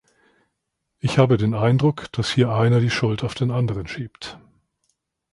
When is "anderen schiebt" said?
3.51-4.39